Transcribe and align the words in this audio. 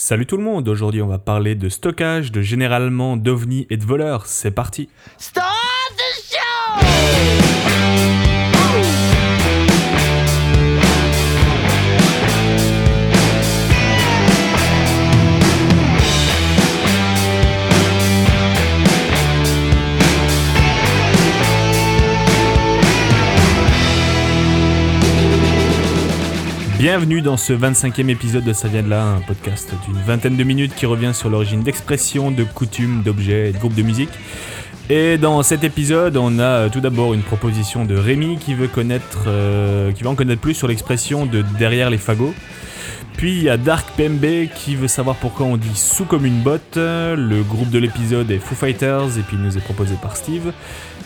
Salut 0.00 0.26
tout 0.26 0.36
le 0.36 0.44
monde, 0.44 0.68
aujourd'hui 0.68 1.02
on 1.02 1.08
va 1.08 1.18
parler 1.18 1.56
de 1.56 1.68
stockage, 1.68 2.30
de 2.30 2.40
généralement 2.40 3.16
d'ovnis 3.16 3.66
et 3.68 3.76
de 3.76 3.84
voleurs. 3.84 4.26
C'est 4.26 4.52
parti! 4.52 4.88
Bienvenue 26.78 27.22
dans 27.22 27.36
ce 27.36 27.52
25e 27.52 28.08
épisode 28.08 28.44
de 28.44 28.52
Ça 28.52 28.68
vient 28.68 28.84
de 28.84 28.88
là, 28.88 29.02
un 29.02 29.20
podcast 29.20 29.74
d'une 29.84 30.00
vingtaine 30.00 30.36
de 30.36 30.44
minutes 30.44 30.76
qui 30.76 30.86
revient 30.86 31.10
sur 31.12 31.28
l'origine 31.28 31.64
d'expressions, 31.64 32.30
de 32.30 32.44
coutumes, 32.44 33.02
d'objets 33.02 33.48
et 33.48 33.52
de 33.52 33.58
groupes 33.58 33.74
de 33.74 33.82
musique. 33.82 34.10
Et 34.88 35.18
dans 35.18 35.42
cet 35.42 35.64
épisode, 35.64 36.16
on 36.16 36.38
a 36.38 36.70
tout 36.70 36.78
d'abord 36.78 37.14
une 37.14 37.22
proposition 37.22 37.84
de 37.84 37.96
Rémi 37.96 38.38
qui 38.38 38.54
veut 38.54 38.68
connaître, 38.68 39.24
euh, 39.26 39.90
qui 39.90 40.04
veut 40.04 40.08
en 40.08 40.14
connaître 40.14 40.40
plus 40.40 40.54
sur 40.54 40.68
l'expression 40.68 41.26
de 41.26 41.42
derrière 41.58 41.90
les 41.90 41.98
fagots. 41.98 42.32
Puis 43.16 43.32
il 43.32 43.42
y 43.42 43.48
a 43.48 43.56
Dark 43.56 43.90
PMB 43.96 44.48
qui 44.54 44.76
veut 44.76 44.86
savoir 44.86 45.16
pourquoi 45.16 45.46
on 45.46 45.56
dit 45.56 45.76
sous 45.76 46.04
comme 46.04 46.26
une 46.26 46.42
botte. 46.42 46.76
Le 46.76 47.42
groupe 47.42 47.70
de 47.70 47.80
l'épisode 47.80 48.30
est 48.30 48.38
Foo 48.38 48.54
Fighters 48.54 49.18
et 49.18 49.22
puis 49.22 49.36
il 49.36 49.42
nous 49.42 49.58
est 49.58 49.64
proposé 49.64 49.96
par 50.00 50.16
Steve. 50.16 50.52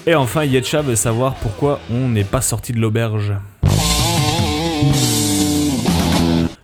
Et 0.07 0.15
enfin 0.15 0.45
Yetcha 0.45 0.83
veut 0.83 0.97
savoir 0.97 1.35
pourquoi 1.37 1.81
on 1.91 2.11
n'est 2.11 2.25
pas 2.25 2.43
sorti 2.43 2.75
de 2.75 2.79
l'auberge. 2.79 3.33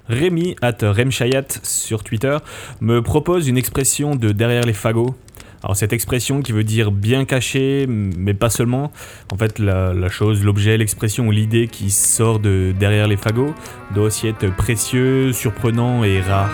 Rémi, 0.09 0.57
at 0.63 0.77
Remchayat 0.83 1.47
sur 1.63 2.03
Twitter, 2.03 2.37
me 2.81 3.03
propose 3.03 3.49
une 3.49 3.59
expression 3.59 4.17
de 4.17 4.33
derrière 4.33 4.65
les 4.65 4.73
fagots. 4.73 5.15
Alors 5.63 5.77
cette 5.77 5.93
expression 5.93 6.41
qui 6.41 6.53
veut 6.53 6.65
dire 6.65 6.93
bien 6.93 7.25
caché, 7.25 7.87
mais 7.89 8.35
pas 8.35 8.49
seulement. 8.49 8.93
En 9.33 9.37
fait, 9.37 9.59
la, 9.59 10.09
chose, 10.09 10.45
l'objet, 10.45 10.77
l'expression 10.77 11.27
ou 11.27 11.31
l'idée 11.31 11.67
qui 11.67 11.91
sort 11.91 12.39
de 12.39 12.73
derrière 12.79 13.09
les 13.09 13.17
fagots 13.17 13.55
doit 13.95 14.05
aussi 14.05 14.29
être 14.29 14.55
précieux, 14.55 15.33
surprenant 15.33 16.05
et 16.05 16.21
rare. 16.21 16.51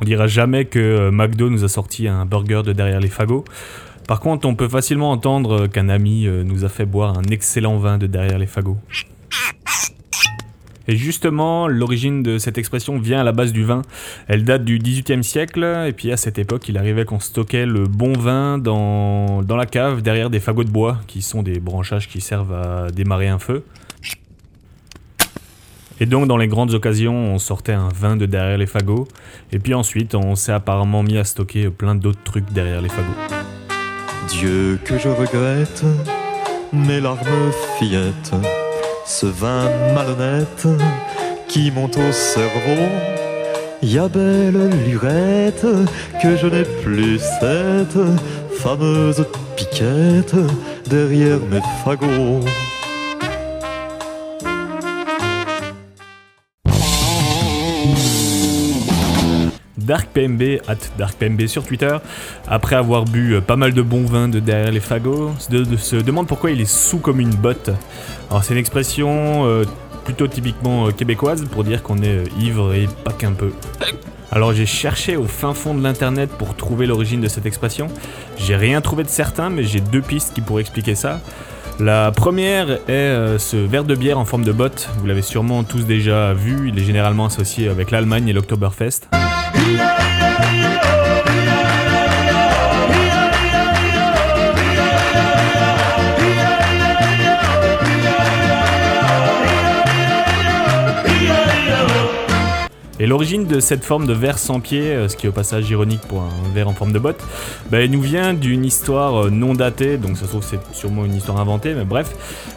On 0.00 0.04
dira 0.06 0.26
jamais 0.26 0.64
que 0.64 0.78
euh, 0.78 1.10
McDo 1.10 1.50
nous 1.50 1.62
a 1.62 1.68
sorti 1.68 2.08
un 2.08 2.24
burger 2.24 2.62
de 2.64 2.72
derrière 2.72 3.00
les 3.00 3.08
fagots. 3.08 3.44
Par 4.08 4.20
contre, 4.20 4.48
on 4.48 4.54
peut 4.54 4.68
facilement 4.68 5.10
entendre 5.10 5.66
qu'un 5.66 5.90
ami 5.90 6.26
euh, 6.26 6.42
nous 6.42 6.64
a 6.64 6.70
fait 6.70 6.86
boire 6.86 7.18
un 7.18 7.22
excellent 7.30 7.76
vin 7.76 7.98
de 7.98 8.06
derrière 8.06 8.38
les 8.38 8.46
fagots. 8.46 8.78
Et 10.88 10.96
justement, 10.96 11.68
l'origine 11.68 12.24
de 12.24 12.38
cette 12.38 12.58
expression 12.58 12.98
vient 12.98 13.20
à 13.20 13.24
la 13.24 13.30
base 13.30 13.52
du 13.52 13.64
vin. 13.64 13.82
Elle 14.26 14.42
date 14.42 14.64
du 14.64 14.78
XVIIIe 14.78 15.22
siècle, 15.22 15.62
et 15.86 15.92
puis 15.92 16.10
à 16.10 16.16
cette 16.16 16.38
époque, 16.38 16.68
il 16.68 16.76
arrivait 16.76 17.04
qu'on 17.04 17.20
stockait 17.20 17.64
le 17.64 17.84
bon 17.84 18.12
vin 18.12 18.58
dans, 18.58 19.42
dans 19.42 19.56
la 19.56 19.66
cave 19.66 20.02
derrière 20.02 20.30
des 20.30 20.40
fagots 20.40 20.64
de 20.64 20.70
bois, 20.70 20.98
qui 21.06 21.22
sont 21.22 21.44
des 21.44 21.60
branchages 21.60 22.08
qui 22.08 22.20
servent 22.20 22.54
à 22.54 22.90
démarrer 22.90 23.28
un 23.28 23.38
feu. 23.38 23.64
Et 26.00 26.06
donc, 26.06 26.26
dans 26.26 26.38
les 26.38 26.48
grandes 26.48 26.72
occasions, 26.74 27.14
on 27.14 27.38
sortait 27.38 27.74
un 27.74 27.90
vin 27.94 28.16
de 28.16 28.26
derrière 28.26 28.58
les 28.58 28.66
fagots, 28.66 29.06
et 29.52 29.58
puis 29.60 29.74
ensuite, 29.74 30.14
on 30.16 30.34
s'est 30.34 30.50
apparemment 30.50 31.04
mis 31.04 31.18
à 31.18 31.24
stocker 31.24 31.68
plein 31.68 31.94
d'autres 31.94 32.22
trucs 32.24 32.50
derrière 32.52 32.80
les 32.80 32.88
fagots. 32.88 33.36
Dieu 34.28 34.80
que 34.84 34.98
je 34.98 35.08
regrette, 35.08 35.84
mes 36.72 37.00
larmes 37.00 37.52
fillettes, 37.78 38.32
ce 39.04 39.26
vin 39.26 39.68
malhonnête 39.94 40.66
qui 41.48 41.70
monte 41.70 41.96
au 41.96 42.12
cerveau. 42.12 42.88
Y 43.82 43.98
a 43.98 44.08
belle 44.08 44.70
lurette 44.86 45.66
que 46.22 46.36
je 46.36 46.46
n'ai 46.46 46.64
plus 46.82 47.18
cette 47.18 47.98
fameuse 48.58 49.24
piquette 49.56 50.36
derrière 50.86 51.40
mes 51.50 51.62
fagots. 51.84 52.44
DarkPMB, 59.90 60.60
at 60.68 60.76
DarkPMB 60.98 61.46
sur 61.48 61.64
Twitter, 61.64 61.96
après 62.46 62.76
avoir 62.76 63.04
bu 63.06 63.34
euh, 63.34 63.40
pas 63.40 63.56
mal 63.56 63.72
de 63.74 63.82
bon 63.82 64.04
vin 64.04 64.28
de 64.28 64.38
derrière 64.38 64.70
les 64.70 64.78
fagots, 64.78 65.32
se, 65.40 65.50
de- 65.50 65.76
se 65.76 65.96
demande 65.96 66.28
pourquoi 66.28 66.52
il 66.52 66.60
est 66.60 66.70
sous 66.70 66.98
comme 66.98 67.18
une 67.18 67.34
botte. 67.34 67.70
Alors 68.30 68.44
c'est 68.44 68.54
une 68.54 68.60
expression 68.60 69.46
euh, 69.46 69.64
plutôt 70.04 70.28
typiquement 70.28 70.86
euh, 70.86 70.90
québécoise 70.92 71.44
pour 71.50 71.64
dire 71.64 71.82
qu'on 71.82 71.98
est 72.04 72.22
ivre 72.38 72.72
et 72.72 72.86
pas 73.04 73.10
qu'un 73.12 73.32
peu. 73.32 73.50
Alors 74.30 74.52
j'ai 74.52 74.64
cherché 74.66 75.16
au 75.16 75.24
fin 75.24 75.54
fond 75.54 75.74
de 75.74 75.82
l'internet 75.82 76.30
pour 76.38 76.54
trouver 76.54 76.86
l'origine 76.86 77.20
de 77.20 77.26
cette 77.26 77.46
expression. 77.46 77.88
J'ai 78.38 78.54
rien 78.54 78.80
trouvé 78.80 79.02
de 79.02 79.08
certain, 79.08 79.50
mais 79.50 79.64
j'ai 79.64 79.80
deux 79.80 80.02
pistes 80.02 80.34
qui 80.34 80.40
pourraient 80.40 80.60
expliquer 80.62 80.94
ça. 80.94 81.20
La 81.80 82.12
première 82.12 82.78
est 82.88 83.38
ce 83.38 83.56
verre 83.56 83.82
de 83.84 83.96
bière 83.96 84.18
en 84.20 84.24
forme 84.24 84.44
de 84.44 84.52
botte. 84.52 84.88
Vous 84.98 85.06
l'avez 85.06 85.22
sûrement 85.22 85.64
tous 85.64 85.84
déjà 85.84 86.32
vu. 86.34 86.68
Il 86.68 86.78
est 86.78 86.84
généralement 86.84 87.24
associé 87.26 87.68
avec 87.68 87.90
l'Allemagne 87.90 88.28
et 88.28 88.32
l'Oktoberfest. 88.32 89.08
Et 103.02 103.06
l'origine 103.06 103.46
de 103.46 103.60
cette 103.60 103.82
forme 103.82 104.06
de 104.06 104.12
verre 104.12 104.36
sans 104.36 104.60
pied, 104.60 104.82
euh, 104.82 105.08
ce 105.08 105.16
qui 105.16 105.24
est 105.24 105.30
au 105.30 105.32
passage 105.32 105.70
ironique 105.70 106.02
pour 106.02 106.20
un 106.20 106.54
verre 106.54 106.68
en 106.68 106.74
forme 106.74 106.92
de 106.92 106.98
botte, 106.98 107.24
bah, 107.70 107.86
nous 107.88 108.02
vient 108.02 108.34
d'une 108.34 108.62
histoire 108.62 109.24
euh, 109.24 109.30
non 109.30 109.54
datée, 109.54 109.96
donc 109.96 110.18
ça 110.18 110.24
se 110.26 110.28
trouve 110.28 110.44
c'est 110.44 110.60
sûrement 110.74 111.06
une 111.06 111.14
histoire 111.14 111.40
inventée, 111.40 111.72
mais 111.72 111.84
bref. 111.84 112.14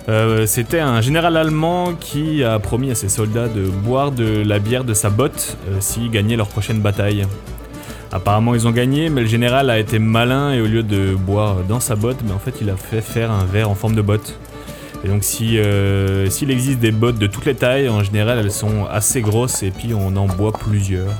Euh, 0.10 0.46
C'était 0.46 0.82
un 0.82 1.00
général 1.00 1.38
allemand 1.38 1.94
qui 1.98 2.44
a 2.44 2.60
promis 2.60 2.92
à 2.92 2.96
ses 2.96 3.08
soldats 3.08 3.48
de 3.48 3.62
boire 3.62 4.12
de 4.12 4.44
la 4.46 4.60
bière 4.60 4.84
de 4.84 4.94
sa 4.94 5.10
botte 5.10 5.56
euh, 5.70 5.78
s'ils 5.80 6.12
gagnaient 6.12 6.36
leur 6.36 6.50
prochaine 6.50 6.82
bataille. 6.82 7.26
Apparemment 8.14 8.54
ils 8.54 8.68
ont 8.68 8.72
gagné, 8.72 9.10
mais 9.10 9.22
le 9.22 9.28
général 9.28 9.72
a 9.72 9.80
été 9.80 9.98
malin 9.98 10.54
et 10.54 10.62
au 10.62 10.68
lieu 10.68 10.84
de 10.84 11.16
boire 11.16 11.64
dans 11.68 11.80
sa 11.80 11.96
botte, 11.96 12.18
en 12.32 12.38
fait 12.38 12.62
il 12.62 12.70
a 12.70 12.76
fait 12.76 13.02
faire 13.02 13.32
un 13.32 13.44
verre 13.44 13.72
en 13.72 13.76
forme 13.76 13.96
de 13.96 14.04
botte. 14.04 14.38
Et 15.04 15.08
donc 15.08 15.24
si 15.24 15.58
euh, 15.58 16.30
s'il 16.30 16.52
existe 16.52 16.80
des 16.80 16.92
bottes 16.92 17.18
de 17.18 17.26
toutes 17.26 17.46
les 17.46 17.56
tailles, 17.56 17.90
en 17.90 18.04
général 18.04 18.38
elles 18.38 18.52
sont 18.52 18.86
assez 18.86 19.22
grosses 19.22 19.64
et 19.64 19.72
puis 19.72 19.96
on 19.96 20.16
en 20.16 20.28
boit 20.28 20.54
plusieurs. 20.54 21.12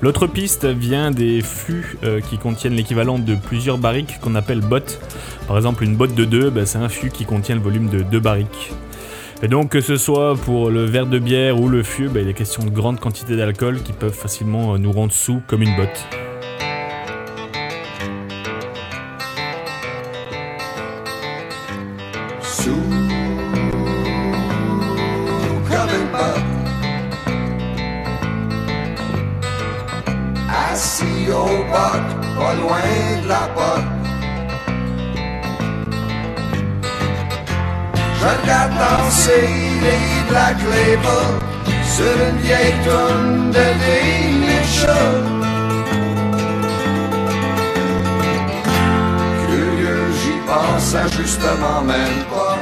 L'autre 0.00 0.26
piste 0.26 0.64
vient 0.64 1.10
des 1.10 1.42
fûts 1.42 1.98
euh, 2.04 2.22
qui 2.22 2.38
contiennent 2.38 2.74
l'équivalent 2.74 3.18
de 3.18 3.34
plusieurs 3.34 3.76
barriques 3.76 4.20
qu'on 4.22 4.34
appelle 4.34 4.60
bottes. 4.60 4.98
Par 5.46 5.58
exemple 5.58 5.84
une 5.84 5.94
botte 5.94 6.14
de 6.14 6.24
2, 6.24 6.52
c'est 6.64 6.78
un 6.78 6.88
fût 6.88 7.10
qui 7.10 7.26
contient 7.26 7.54
le 7.54 7.60
volume 7.60 7.90
de 7.90 8.00
deux 8.00 8.20
barriques. 8.20 8.72
Et 9.40 9.46
donc 9.46 9.70
que 9.70 9.80
ce 9.80 9.96
soit 9.96 10.34
pour 10.34 10.68
le 10.68 10.84
verre 10.84 11.06
de 11.06 11.20
bière 11.20 11.60
ou 11.60 11.68
le 11.68 11.84
fût, 11.84 12.08
bah, 12.08 12.20
il 12.20 12.28
est 12.28 12.34
question 12.34 12.64
de 12.64 12.70
grandes 12.70 12.98
quantités 12.98 13.36
d'alcool 13.36 13.82
qui 13.82 13.92
peuvent 13.92 14.12
facilement 14.12 14.74
euh, 14.74 14.78
nous 14.78 14.90
rendre 14.90 15.12
sous 15.12 15.40
comme 15.46 15.62
une 15.62 15.76
botte. 15.76 16.17
Je 38.20 38.24
regarde 38.24 38.72
danser 38.72 39.48
les 39.82 40.28
Black 40.28 40.56
Label 40.68 41.38
sur 41.84 42.14
une 42.28 42.38
vieille 42.38 42.74
de. 42.84 42.98
Curieux, 49.46 50.06
j'y 50.20 50.36
pense 50.46 50.96
justement 51.16 51.82
même 51.82 52.24
pas. 52.28 52.58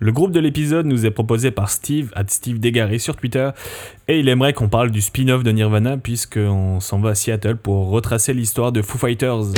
Le 0.00 0.12
groupe 0.12 0.32
de 0.32 0.40
l'épisode 0.40 0.86
nous 0.86 1.06
est 1.06 1.10
proposé 1.10 1.50
par 1.50 1.70
Steve, 1.70 2.12
at 2.14 2.24
Steve 2.28 2.60
Dégaré 2.60 2.98
sur 2.98 3.16
Twitter, 3.16 3.50
et 4.06 4.20
il 4.20 4.28
aimerait 4.28 4.52
qu'on 4.52 4.68
parle 4.68 4.90
du 4.90 5.00
spin-off 5.00 5.42
de 5.42 5.50
Nirvana, 5.52 5.96
puisqu'on 5.96 6.80
s'en 6.80 7.00
va 7.00 7.10
à 7.10 7.14
Seattle 7.14 7.56
pour 7.56 7.88
retracer 7.88 8.32
l'histoire 8.32 8.72
de 8.72 8.82
Foo 8.82 8.98
Fighters. 8.98 9.54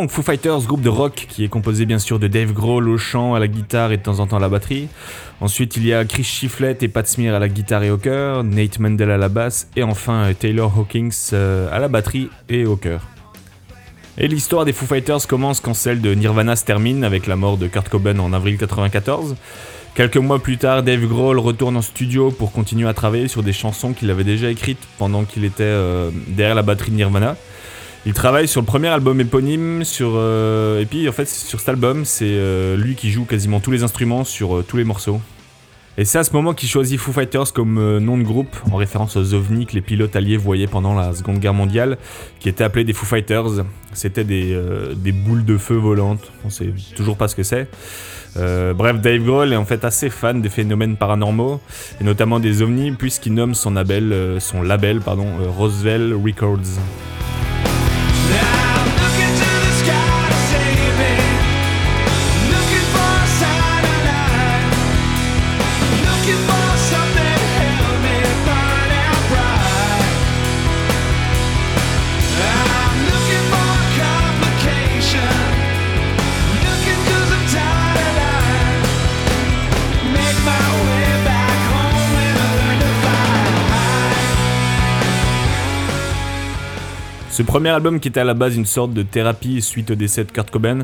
Donc 0.00 0.10
Foo 0.10 0.22
Fighters, 0.22 0.60
groupe 0.60 0.80
de 0.80 0.88
rock 0.88 1.26
qui 1.28 1.44
est 1.44 1.48
composé 1.48 1.84
bien 1.84 1.98
sûr 1.98 2.18
de 2.18 2.26
Dave 2.26 2.54
Grohl 2.54 2.88
au 2.88 2.96
chant, 2.96 3.34
à 3.34 3.38
la 3.38 3.48
guitare 3.48 3.92
et 3.92 3.98
de 3.98 4.02
temps 4.02 4.18
en 4.20 4.26
temps 4.26 4.38
à 4.38 4.40
la 4.40 4.48
batterie. 4.48 4.88
Ensuite, 5.42 5.76
il 5.76 5.86
y 5.86 5.92
a 5.92 6.06
Chris 6.06 6.24
Shiflett 6.24 6.82
et 6.82 6.88
Pat 6.88 7.06
Smear 7.06 7.34
à 7.34 7.38
la 7.38 7.50
guitare 7.50 7.82
et 7.82 7.90
au 7.90 7.98
chœur, 7.98 8.42
Nate 8.42 8.78
Mendel 8.78 9.10
à 9.10 9.18
la 9.18 9.28
basse 9.28 9.68
et 9.76 9.82
enfin 9.82 10.24
euh, 10.24 10.32
Taylor 10.32 10.72
Hawkins 10.74 11.10
euh, 11.34 11.68
à 11.70 11.78
la 11.78 11.88
batterie 11.88 12.30
et 12.48 12.64
au 12.64 12.76
chœur. 12.76 13.02
Et 14.16 14.26
l'histoire 14.26 14.64
des 14.64 14.72
Foo 14.72 14.86
Fighters 14.86 15.26
commence 15.26 15.60
quand 15.60 15.74
celle 15.74 16.00
de 16.00 16.14
Nirvana 16.14 16.56
se 16.56 16.64
termine 16.64 17.04
avec 17.04 17.26
la 17.26 17.36
mort 17.36 17.58
de 17.58 17.66
Kurt 17.66 17.90
Cobain 17.90 18.18
en 18.20 18.32
avril 18.32 18.54
1994. 18.54 19.36
Quelques 19.94 20.16
mois 20.16 20.38
plus 20.38 20.56
tard, 20.56 20.82
Dave 20.82 21.04
Grohl 21.04 21.38
retourne 21.38 21.76
en 21.76 21.82
studio 21.82 22.30
pour 22.30 22.52
continuer 22.52 22.88
à 22.88 22.94
travailler 22.94 23.28
sur 23.28 23.42
des 23.42 23.52
chansons 23.52 23.92
qu'il 23.92 24.10
avait 24.10 24.24
déjà 24.24 24.48
écrites 24.48 24.80
pendant 24.96 25.24
qu'il 25.24 25.44
était 25.44 25.62
euh, 25.64 26.10
derrière 26.26 26.54
la 26.54 26.62
batterie 26.62 26.90
de 26.90 26.96
Nirvana. 26.96 27.36
Il 28.06 28.12
travaille 28.14 28.48
sur 28.48 28.60
le 28.60 28.66
premier 28.66 28.88
album 28.88 29.20
éponyme, 29.20 29.84
sur, 29.84 30.12
euh, 30.14 30.80
et 30.80 30.86
puis 30.86 31.08
en 31.08 31.12
fait 31.12 31.28
sur 31.28 31.58
cet 31.60 31.68
album, 31.68 32.04
c'est 32.04 32.24
euh, 32.26 32.76
lui 32.76 32.94
qui 32.94 33.10
joue 33.10 33.24
quasiment 33.24 33.60
tous 33.60 33.70
les 33.70 33.82
instruments 33.82 34.24
sur 34.24 34.64
tous 34.66 34.76
les 34.76 34.84
morceaux. 34.84 35.20
Et 35.98 36.06
c'est 36.06 36.18
à 36.18 36.24
ce 36.24 36.32
moment 36.32 36.54
qu'il 36.54 36.68
choisit 36.68 36.98
Foo 36.98 37.12
Fighters 37.12 37.52
comme 37.52 37.98
nom 37.98 38.16
de 38.16 38.22
groupe, 38.22 38.56
en 38.70 38.76
référence 38.76 39.16
aux 39.16 39.34
ovnis 39.34 39.66
que 39.66 39.74
les 39.74 39.82
pilotes 39.82 40.16
alliés 40.16 40.38
voyaient 40.38 40.68
pendant 40.68 40.94
la 40.94 41.12
Seconde 41.12 41.40
Guerre 41.40 41.52
mondiale, 41.52 41.98
qui 42.38 42.48
étaient 42.48 42.64
appelés 42.64 42.84
des 42.84 42.94
Foo 42.94 43.04
Fighters. 43.04 43.64
C'était 43.92 44.24
des, 44.24 44.58
des 44.96 45.12
boules 45.12 45.44
de 45.44 45.58
feu 45.58 45.74
volantes, 45.74 46.30
on 46.44 46.48
sait 46.48 46.72
toujours 46.96 47.18
pas 47.18 47.28
ce 47.28 47.34
que 47.34 47.42
c'est. 47.42 47.68
Euh, 48.36 48.74
bref, 48.74 49.00
Dave 49.00 49.22
Grohl 49.22 49.52
est 49.52 49.56
en 49.56 49.64
fait 49.64 49.84
assez 49.84 50.10
fan 50.10 50.40
des 50.40 50.48
phénomènes 50.48 50.96
paranormaux, 50.96 51.60
et 52.00 52.04
notamment 52.04 52.40
des 52.40 52.62
ovnis, 52.62 52.92
puisqu'il 52.92 53.34
nomme 53.34 53.54
son 53.54 53.72
label, 53.72 54.12
euh, 54.12 54.40
son 54.40 54.62
label 54.62 55.00
pardon, 55.00 55.26
euh, 55.40 55.50
Records. 55.50 56.78
I'm 58.32 58.86
looking 59.02 59.34
to 59.44 59.49
Ce 87.40 87.44
premier 87.46 87.70
album, 87.70 88.00
qui 88.00 88.08
était 88.08 88.20
à 88.20 88.24
la 88.24 88.34
base 88.34 88.54
une 88.54 88.66
sorte 88.66 88.92
de 88.92 89.02
thérapie 89.02 89.62
suite 89.62 89.90
au 89.92 89.94
décès 89.94 90.24
de 90.24 90.30
Kurt 90.30 90.50
Cobain, 90.50 90.80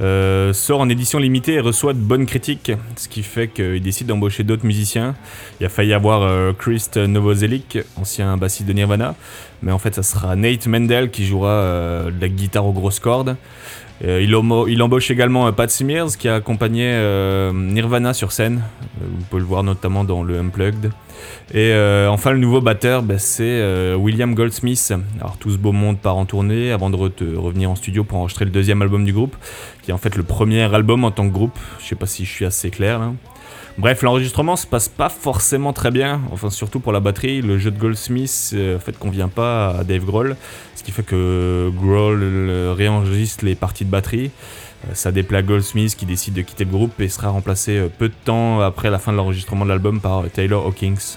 euh, 0.00 0.52
sort 0.52 0.80
en 0.80 0.88
édition 0.88 1.20
limitée 1.20 1.52
et 1.52 1.60
reçoit 1.60 1.92
de 1.92 2.00
bonnes 2.00 2.26
critiques, 2.26 2.72
ce 2.96 3.06
qui 3.06 3.22
fait 3.22 3.46
qu'il 3.46 3.80
décide 3.80 4.08
d'embaucher 4.08 4.42
d'autres 4.42 4.66
musiciens. 4.66 5.14
Il 5.60 5.66
a 5.66 5.68
failli 5.68 5.92
avoir 5.92 6.22
euh, 6.22 6.52
Chris 6.58 6.88
Novoselic, 6.96 7.78
ancien 7.94 8.36
bassiste 8.36 8.66
de 8.66 8.72
Nirvana, 8.72 9.14
mais 9.62 9.70
en 9.70 9.78
fait 9.78 9.94
ça 9.94 10.02
sera 10.02 10.34
Nate 10.34 10.66
Mendel 10.66 11.08
qui 11.12 11.24
jouera 11.24 11.50
euh, 11.50 12.10
de 12.10 12.20
la 12.20 12.28
guitare 12.28 12.66
aux 12.66 12.72
grosses 12.72 12.98
cordes. 12.98 13.36
Il, 14.00 14.36
il, 14.68 14.82
embauche 14.82 15.10
également 15.10 15.52
Pat 15.52 15.70
Smears 15.70 16.16
qui 16.18 16.28
a 16.28 16.34
accompagné 16.36 16.92
Nirvana 17.52 18.14
sur 18.14 18.32
scène. 18.32 18.62
Vous 19.00 19.24
pouvez 19.30 19.40
le 19.40 19.46
voir 19.46 19.62
notamment 19.62 20.02
dans 20.02 20.22
le 20.22 20.38
Unplugged. 20.38 20.90
Et 21.52 21.72
euh, 21.72 22.08
enfin, 22.08 22.30
le 22.32 22.38
nouveau 22.38 22.60
batteur, 22.60 23.02
bah, 23.02 23.18
c'est 23.18 23.42
euh, 23.44 23.94
William 23.96 24.34
Goldsmith. 24.34 24.92
Alors, 25.20 25.36
tout 25.36 25.50
ce 25.50 25.58
beau 25.58 25.72
monde 25.72 25.98
part 25.98 26.16
en 26.16 26.24
tournée 26.24 26.72
avant 26.72 26.90
de 26.90 26.96
revenir 26.96 27.70
en 27.70 27.74
studio 27.74 28.04
pour 28.04 28.18
enregistrer 28.18 28.44
le 28.44 28.50
deuxième 28.50 28.82
album 28.82 29.04
du 29.04 29.12
groupe, 29.12 29.36
qui 29.82 29.90
est 29.90 29.94
en 29.94 29.98
fait 29.98 30.16
le 30.16 30.22
premier 30.22 30.62
album 30.74 31.04
en 31.04 31.10
tant 31.10 31.28
que 31.28 31.32
groupe. 31.32 31.58
Je 31.80 31.86
sais 31.86 31.94
pas 31.94 32.06
si 32.06 32.24
je 32.24 32.30
suis 32.30 32.44
assez 32.44 32.70
clair 32.70 33.00
Bref, 33.78 34.02
l'enregistrement 34.02 34.56
se 34.56 34.66
passe 34.66 34.88
pas 34.88 35.08
forcément 35.08 35.72
très 35.72 35.90
bien, 35.90 36.20
enfin 36.30 36.50
surtout 36.50 36.78
pour 36.78 36.92
la 36.92 37.00
batterie. 37.00 37.40
Le 37.40 37.58
jeu 37.58 37.70
de 37.70 37.78
Goldsmith 37.78 38.50
euh, 38.54 38.76
en 38.76 38.80
fait 38.80 38.98
convient 38.98 39.28
pas 39.28 39.70
à 39.70 39.84
Dave 39.84 40.04
Grohl, 40.04 40.36
ce 40.74 40.82
qui 40.82 40.92
fait 40.92 41.02
que 41.02 41.70
Grohl 41.74 42.22
réenregistre 42.76 43.44
les 43.44 43.54
parties 43.54 43.84
de 43.84 43.90
batterie. 43.90 44.30
Ça 44.94 45.12
déplaît 45.12 45.42
Goldsmith 45.42 45.94
qui 45.96 46.06
décide 46.06 46.34
de 46.34 46.42
quitter 46.42 46.64
le 46.64 46.70
groupe 46.70 47.00
et 47.00 47.08
sera 47.08 47.28
remplacé 47.28 47.88
peu 47.98 48.08
de 48.08 48.14
temps 48.24 48.60
après 48.60 48.90
la 48.90 48.98
fin 48.98 49.12
de 49.12 49.16
l'enregistrement 49.16 49.64
de 49.64 49.70
l'album 49.70 50.00
par 50.00 50.28
Taylor 50.30 50.66
Hawkins. 50.66 51.16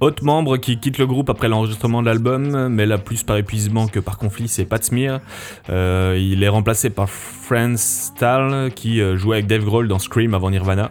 Autre 0.00 0.24
membre 0.24 0.56
qui 0.56 0.78
quitte 0.78 0.96
le 0.96 1.06
groupe 1.06 1.28
après 1.28 1.48
l'enregistrement 1.48 2.00
de 2.00 2.06
l'album, 2.06 2.68
mais 2.68 2.86
là 2.86 2.96
plus 2.96 3.22
par 3.22 3.36
épuisement 3.36 3.86
que 3.86 4.00
par 4.00 4.16
conflit, 4.16 4.48
c'est 4.48 4.64
Pat 4.64 4.82
Smear. 4.82 5.20
Euh, 5.68 6.18
il 6.18 6.42
est 6.42 6.48
remplacé 6.48 6.88
par 6.88 7.10
Franz 7.10 7.76
Stahl 7.76 8.70
qui 8.72 9.02
euh, 9.02 9.18
jouait 9.18 9.36
avec 9.36 9.46
Dave 9.46 9.62
Grohl 9.62 9.88
dans 9.88 9.98
Scream 9.98 10.32
avant 10.32 10.50
Nirvana. 10.50 10.90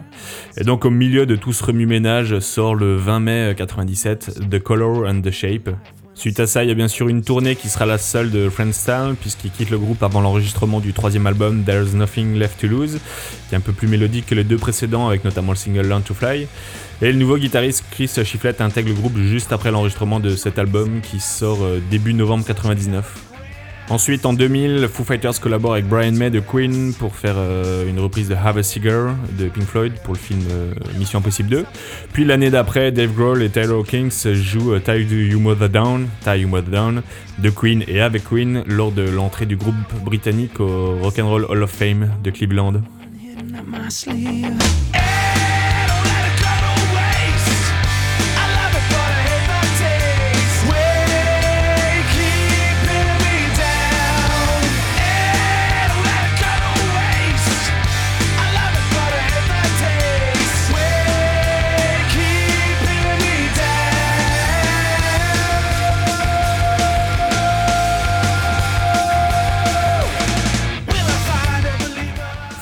Et 0.56 0.62
donc 0.62 0.84
au 0.84 0.90
milieu 0.90 1.26
de 1.26 1.34
tout 1.34 1.52
ce 1.52 1.64
remue-ménage 1.64 2.38
sort 2.38 2.76
le 2.76 2.94
20 2.94 3.20
mai 3.20 3.54
97 3.56 4.48
The 4.48 4.60
Color 4.60 5.08
and 5.08 5.22
the 5.22 5.32
Shape, 5.32 5.70
Suite 6.14 6.40
à 6.40 6.46
ça, 6.46 6.64
il 6.64 6.68
y 6.68 6.72
a 6.72 6.74
bien 6.74 6.88
sûr 6.88 7.08
une 7.08 7.22
tournée 7.22 7.56
qui 7.56 7.68
sera 7.68 7.86
la 7.86 7.96
seule 7.96 8.30
de 8.30 8.48
Friendstyle, 8.50 9.14
puisqu'il 9.18 9.50
quitte 9.50 9.70
le 9.70 9.78
groupe 9.78 10.02
avant 10.02 10.20
l'enregistrement 10.20 10.80
du 10.80 10.92
troisième 10.92 11.26
album 11.26 11.64
There's 11.64 11.94
Nothing 11.94 12.36
Left 12.36 12.60
to 12.60 12.66
Lose, 12.66 12.98
qui 13.48 13.54
est 13.54 13.58
un 13.58 13.62
peu 13.62 13.72
plus 13.72 13.88
mélodique 13.88 14.26
que 14.26 14.34
les 14.34 14.44
deux 14.44 14.58
précédents, 14.58 15.08
avec 15.08 15.24
notamment 15.24 15.52
le 15.52 15.56
single 15.56 15.86
Learn 15.86 16.02
to 16.02 16.12
Fly. 16.12 16.46
Et 17.00 17.12
le 17.12 17.18
nouveau 17.18 17.38
guitariste 17.38 17.84
Chris 17.90 18.10
Shiflett 18.22 18.60
intègre 18.60 18.90
le 18.90 18.94
groupe 18.94 19.16
juste 19.16 19.52
après 19.52 19.70
l'enregistrement 19.70 20.20
de 20.20 20.36
cet 20.36 20.58
album 20.58 21.00
qui 21.00 21.20
sort 21.20 21.62
euh, 21.62 21.80
début 21.90 22.12
novembre 22.12 22.44
99. 22.44 23.29
Ensuite, 23.90 24.24
en 24.24 24.32
2000, 24.32 24.86
Foo 24.86 25.02
Fighters 25.02 25.40
collabore 25.40 25.72
avec 25.72 25.86
Brian 25.86 26.12
May 26.12 26.30
de 26.30 26.38
Queen 26.38 26.94
pour 26.94 27.16
faire 27.16 27.34
euh, 27.36 27.90
une 27.90 27.98
reprise 27.98 28.28
de 28.28 28.36
Have 28.36 28.56
a 28.56 28.62
Cigar 28.62 29.16
de 29.36 29.48
Pink 29.48 29.64
Floyd 29.64 29.94
pour 30.04 30.14
le 30.14 30.18
film 30.18 30.40
euh, 30.48 30.72
Mission 30.96 31.18
Impossible 31.18 31.48
2. 31.48 31.64
Puis 32.12 32.24
l'année 32.24 32.50
d'après, 32.50 32.92
Dave 32.92 33.12
Grohl 33.12 33.42
et 33.42 33.48
Taylor 33.48 33.84
Kings 33.84 34.32
jouent 34.32 34.74
euh, 34.74 34.78
Tie 34.78 35.02
You 35.02 35.40
Mother 35.40 35.68
Down, 35.68 36.08
Tie 36.22 36.38
You 36.38 36.48
Mother 36.48 36.70
Down 36.70 37.02
de 37.38 37.50
Queen 37.50 37.82
et 37.88 38.00
avec 38.00 38.28
Queen 38.28 38.62
lors 38.68 38.92
de 38.92 39.02
l'entrée 39.02 39.46
du 39.46 39.56
groupe 39.56 39.74
britannique 40.04 40.60
au 40.60 40.96
Rock'n'Roll 41.02 41.46
Hall 41.48 41.62
of 41.64 41.70
Fame 41.70 42.10
de 42.22 42.30
Cleveland. 42.30 42.74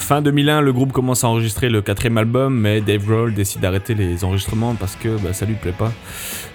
Fin 0.09 0.23
2001, 0.23 0.62
le 0.62 0.73
groupe 0.73 0.93
commence 0.93 1.23
à 1.23 1.29
enregistrer 1.29 1.69
le 1.69 1.83
quatrième 1.83 2.17
album, 2.17 2.59
mais 2.59 2.81
Dave 2.81 3.05
Grohl 3.05 3.35
décide 3.35 3.61
d'arrêter 3.61 3.93
les 3.93 4.25
enregistrements 4.25 4.75
parce 4.75 4.97
que 4.97 5.19
bah, 5.19 5.35
ça 5.35 5.45
lui 5.45 5.53
plaît 5.53 5.75
pas. 5.79 5.93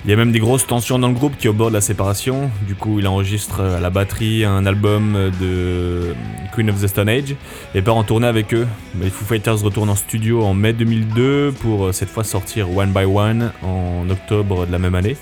Il 0.03 0.09
y 0.09 0.13
a 0.15 0.17
même 0.17 0.31
des 0.31 0.39
grosses 0.39 0.65
tensions 0.65 0.97
dans 0.97 1.07
le 1.07 1.13
groupe 1.13 1.37
qui 1.37 1.47
au 1.47 1.53
bord 1.53 1.69
de 1.69 1.75
la 1.75 1.81
séparation. 1.81 2.49
Du 2.65 2.73
coup, 2.73 2.97
il 2.97 3.07
enregistre 3.07 3.61
à 3.61 3.79
la 3.79 3.91
batterie 3.91 4.43
un 4.43 4.65
album 4.65 5.29
de 5.39 6.15
Queen 6.55 6.67
of 6.71 6.81
the 6.81 6.87
Stone 6.87 7.07
Age 7.07 7.35
et 7.75 7.83
part 7.83 7.95
en 7.95 8.03
tournée 8.03 8.25
avec 8.25 8.55
eux. 8.55 8.65
Les 8.99 9.11
Foo 9.11 9.23
Fighters 9.23 9.61
retournent 9.61 9.91
en 9.91 9.95
studio 9.95 10.43
en 10.43 10.55
mai 10.55 10.73
2002 10.73 11.53
pour 11.61 11.85
euh, 11.85 11.91
cette 11.91 12.09
fois 12.09 12.23
sortir 12.23 12.75
One 12.75 12.91
by 12.91 13.05
One 13.05 13.51
en 13.61 14.09
octobre 14.09 14.65
de 14.65 14.71
la 14.71 14.79
même 14.79 14.95
année. 14.95 15.15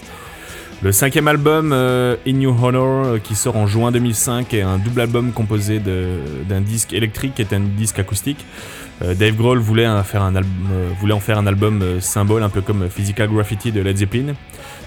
Le 0.83 0.91
cinquième 0.91 1.27
album, 1.27 1.73
euh, 1.73 2.15
In 2.27 2.33
New 2.33 2.55
Honor, 2.59 3.05
euh, 3.05 3.19
qui 3.19 3.35
sort 3.35 3.55
en 3.55 3.67
juin 3.67 3.91
2005, 3.91 4.51
est 4.55 4.63
un 4.63 4.79
double 4.79 5.01
album 5.01 5.31
composé 5.31 5.79
d'un 5.79 6.61
disque 6.61 6.93
électrique 6.93 7.39
et 7.39 7.43
d'un 7.43 7.59
disque 7.59 7.99
acoustique. 7.99 8.43
Euh, 9.03 9.13
Dave 9.13 9.35
Grohl 9.35 9.59
voulait, 9.59 9.87
voulait 10.99 11.13
en 11.13 11.19
faire 11.19 11.37
un 11.37 11.45
album 11.45 11.83
symbole, 11.99 12.41
un 12.41 12.49
peu 12.49 12.61
comme 12.61 12.89
Physical 12.89 13.29
Graffiti 13.29 13.71
de 13.71 13.79
Led 13.79 13.97
Zeppelin. 13.97 14.33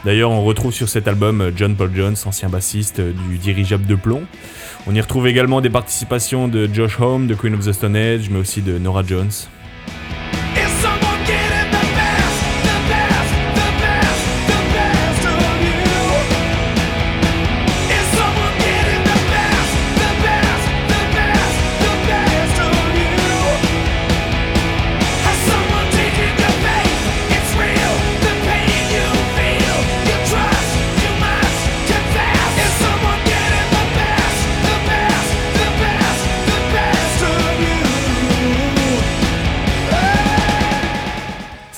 D'ailleurs, 0.04 0.32
on 0.32 0.42
retrouve 0.42 0.72
sur 0.72 0.88
cet 0.88 1.06
album 1.06 1.52
John 1.54 1.76
Paul 1.76 1.92
Jones, 1.94 2.16
ancien 2.26 2.48
bassiste 2.48 3.00
du 3.00 3.38
dirigeable 3.38 3.86
de 3.86 3.94
plomb. 3.94 4.24
On 4.88 4.94
y 4.96 5.00
retrouve 5.00 5.28
également 5.28 5.60
des 5.60 5.70
participations 5.70 6.48
de 6.48 6.68
Josh 6.72 6.98
Homme, 6.98 7.28
de 7.28 7.36
Queen 7.36 7.54
of 7.54 7.64
the 7.64 7.72
Stone 7.72 7.94
Age, 7.94 8.30
mais 8.30 8.40
aussi 8.40 8.62
de 8.62 8.78
Nora 8.78 9.04
Jones. 9.06 9.30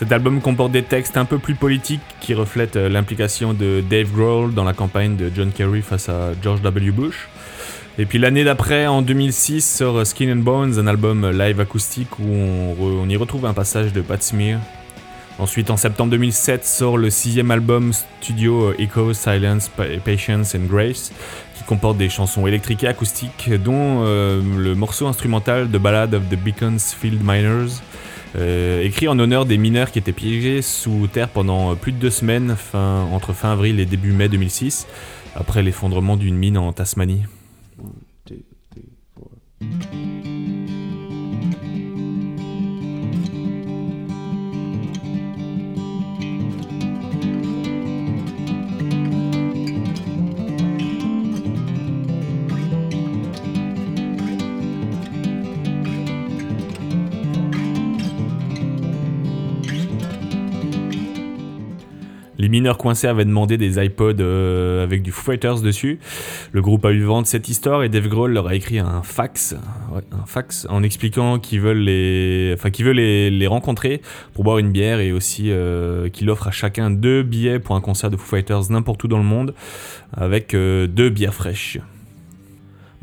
Cet 0.06 0.12
album 0.12 0.40
comporte 0.40 0.70
des 0.70 0.84
textes 0.84 1.16
un 1.16 1.24
peu 1.24 1.40
plus 1.40 1.56
politiques 1.56 2.00
qui 2.20 2.32
reflètent 2.32 2.76
euh, 2.76 2.88
l'implication 2.88 3.52
de 3.54 3.82
Dave 3.90 4.12
Grohl 4.12 4.54
dans 4.54 4.62
la 4.62 4.72
campagne 4.72 5.16
de 5.16 5.32
John 5.34 5.50
Kerry 5.50 5.82
face 5.82 6.08
à 6.08 6.30
George 6.40 6.62
W. 6.62 6.92
Bush. 6.92 7.26
Et 7.98 8.06
puis 8.06 8.20
l'année 8.20 8.44
d'après, 8.44 8.86
en 8.86 9.02
2006, 9.02 9.62
sort 9.68 10.06
Skin 10.06 10.30
and 10.30 10.42
Bones, 10.42 10.78
un 10.78 10.86
album 10.86 11.28
live 11.32 11.58
acoustique 11.58 12.20
où 12.20 12.24
on, 12.24 13.08
y 13.08 13.16
retrouve 13.16 13.46
un 13.46 13.52
passage 13.52 13.92
de 13.92 14.00
Pat 14.00 14.22
Smear. 14.22 14.60
Ensuite, 15.40 15.70
en 15.70 15.76
septembre 15.76 16.12
2007, 16.12 16.64
sort 16.64 16.98
le 16.98 17.10
sixième 17.10 17.50
album 17.50 17.92
studio 17.92 18.66
euh, 18.66 18.76
Echo, 18.80 19.12
Silence, 19.12 19.68
Pa- 19.76 19.86
Patience 20.04 20.54
and 20.54 20.66
Grace, 20.70 21.10
qui 21.58 21.64
comporte 21.64 21.96
des 21.98 22.10
chansons 22.10 22.46
électriques 22.46 22.84
et 22.84 22.88
acoustiques, 22.88 23.50
dont 23.64 24.04
euh, 24.04 24.40
le 24.56 24.76
morceau 24.76 25.08
instrumental 25.08 25.68
de 25.68 25.78
Ballad 25.78 26.14
of 26.14 26.28
the 26.28 26.36
Beaconsfield 26.38 27.22
Miners, 27.24 27.82
euh, 28.36 28.82
écrit 28.82 29.08
en 29.08 29.18
honneur 29.18 29.46
des 29.46 29.58
mineurs 29.58 29.90
qui 29.90 29.98
étaient 29.98 30.12
piégés 30.12 30.62
sous 30.62 31.06
terre 31.06 31.28
pendant 31.28 31.74
plus 31.76 31.92
de 31.92 31.98
deux 31.98 32.10
semaines, 32.10 32.56
entre 32.74 33.32
fin 33.32 33.52
avril 33.52 33.80
et 33.80 33.86
début 33.86 34.12
mai 34.12 34.28
2006, 34.28 34.86
après 35.34 35.62
l'effondrement 35.62 36.16
d'une 36.16 36.36
mine 36.36 36.58
en 36.58 36.72
Tasmanie. 36.72 37.22
Les 62.46 62.50
mineurs 62.50 62.78
coincés 62.78 63.08
avaient 63.08 63.24
demandé 63.24 63.58
des 63.58 63.84
iPods 63.84 64.20
euh, 64.20 64.84
avec 64.84 65.02
du 65.02 65.10
Foo 65.10 65.32
Fighters 65.32 65.62
dessus. 65.62 65.98
Le 66.52 66.62
groupe 66.62 66.84
a 66.84 66.92
eu 66.92 67.02
vent 67.02 67.20
de 67.20 67.26
cette 67.26 67.48
histoire 67.48 67.82
et 67.82 67.88
Dave 67.88 68.06
Grohl 68.06 68.34
leur 68.34 68.46
a 68.46 68.54
écrit 68.54 68.78
un 68.78 69.02
fax, 69.02 69.56
en 70.68 70.82
expliquant 70.84 71.40
qu'ils 71.40 71.60
veulent 71.60 71.78
les 71.78 73.46
rencontrer 73.48 74.00
pour 74.32 74.44
boire 74.44 74.58
une 74.58 74.70
bière 74.70 75.00
et 75.00 75.10
aussi 75.10 75.50
euh, 75.50 76.08
qu'il 76.08 76.30
offre 76.30 76.46
à 76.46 76.52
chacun 76.52 76.92
deux 76.92 77.24
billets 77.24 77.58
pour 77.58 77.74
un 77.74 77.80
concert 77.80 78.10
de 78.10 78.16
Foo 78.16 78.36
Fighters 78.36 78.70
n'importe 78.70 79.02
où 79.02 79.08
dans 79.08 79.18
le 79.18 79.24
monde 79.24 79.52
avec 80.16 80.54
euh, 80.54 80.86
deux 80.86 81.10
bières 81.10 81.34
fraîches. 81.34 81.80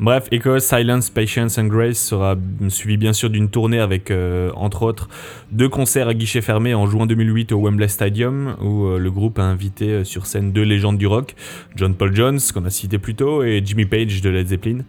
Bref, 0.04 0.28
Echo, 0.32 0.58
Silence, 0.58 1.08
Patience 1.08 1.56
and 1.56 1.68
Grace 1.68 1.96
sera 1.96 2.36
suivi 2.68 2.98
bien 2.98 3.14
sûr 3.14 3.30
d'une 3.30 3.48
tournée 3.48 3.78
avec, 3.78 4.10
euh, 4.10 4.50
entre 4.54 4.82
autres, 4.82 5.08
deux 5.50 5.70
concerts 5.70 6.08
à 6.08 6.12
guichet 6.12 6.42
fermé 6.42 6.74
en 6.74 6.86
juin 6.86 7.06
2008 7.06 7.52
au 7.52 7.60
Wembley 7.62 7.88
Stadium, 7.88 8.54
où 8.60 8.84
euh, 8.84 8.98
le 8.98 9.10
groupe 9.10 9.38
a 9.38 9.44
invité 9.44 9.88
euh, 9.88 10.04
sur 10.04 10.26
scène 10.26 10.52
deux 10.52 10.60
légendes 10.62 10.98
du 10.98 11.06
rock, 11.06 11.34
John 11.74 11.94
Paul 11.94 12.14
Jones, 12.14 12.38
qu'on 12.52 12.66
a 12.66 12.70
cité 12.70 12.98
plus 12.98 13.14
tôt, 13.14 13.44
et 13.44 13.62
Jimmy 13.64 13.86
Page 13.86 14.20
de 14.20 14.28
Led 14.28 14.48
Zeppelin. 14.48 14.80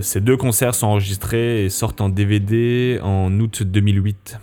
Ces 0.00 0.20
deux 0.20 0.36
concerts 0.36 0.76
sont 0.76 0.86
enregistrés 0.86 1.64
et 1.64 1.68
sortent 1.68 2.00
en 2.00 2.08
DVD 2.08 3.00
en 3.02 3.32
août 3.40 3.64
2008. 3.64 4.38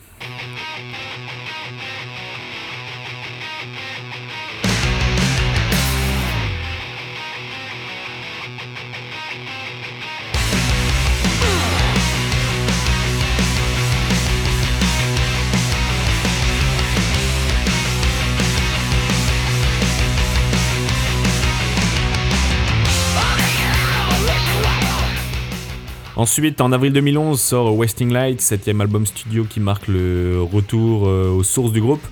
Ensuite, 26.22 26.62
en 26.62 26.72
avril 26.72 26.94
2011, 26.94 27.42
sort 27.42 27.76
Wasting 27.76 28.14
Light, 28.14 28.42
septième 28.42 28.80
album 28.80 29.08
studio 29.08 29.44
qui 29.44 29.60
marque 29.60 29.88
le 29.88 30.40
retour 30.44 31.08
euh, 31.08 31.32
aux 31.32 31.42
sources 31.42 31.72
du 31.72 31.82
groupe, 31.82 32.04